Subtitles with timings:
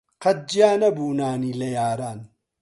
[0.23, 2.19] قەت جیا نەبوو نانی لە یاران